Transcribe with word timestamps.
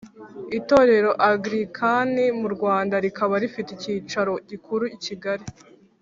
Itorero 0.57 1.11
angilicane 1.29 2.23
mu 2.39 2.47
Rwanda 2.55 2.95
rikaba 3.05 3.35
rifite 3.43 3.69
ikicaro 3.73 4.33
gikura 4.49 4.85
Kigali 5.05 5.45